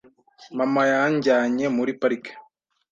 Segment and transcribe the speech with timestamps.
[0.57, 2.31] Mama yanjyanye muri parike.